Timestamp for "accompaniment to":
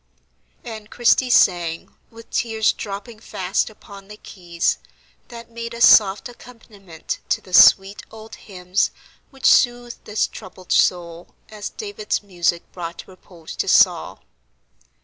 6.27-7.39